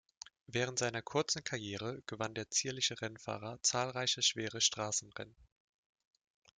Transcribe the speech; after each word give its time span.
Während 0.47 0.79
seiner 0.79 1.03
kurzen 1.03 1.43
Karriere 1.43 2.01
gewann 2.07 2.33
der 2.33 2.49
zierliche 2.49 2.99
Rennfahrer 3.01 3.59
zahlreiche 3.61 4.23
schwere 4.23 4.59
Straßenrennen. 4.59 5.35